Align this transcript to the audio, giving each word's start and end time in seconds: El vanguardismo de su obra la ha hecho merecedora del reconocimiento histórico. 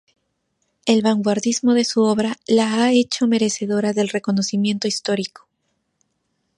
El 0.87 1.03
vanguardismo 1.03 1.75
de 1.75 1.85
su 1.85 2.01
obra 2.01 2.39
la 2.47 2.81
ha 2.81 2.91
hecho 2.91 3.27
merecedora 3.27 3.93
del 3.93 4.09
reconocimiento 4.09 4.87
histórico. 4.87 5.47